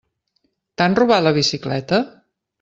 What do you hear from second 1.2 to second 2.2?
la bicicleta?